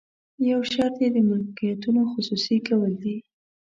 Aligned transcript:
یو 0.49 0.59
شرط 0.71 0.95
یې 1.03 1.09
د 1.13 1.17
ملکیتونو 1.29 2.01
خصوصي 2.11 2.57
کول 2.67 2.91
دي. 3.03 3.17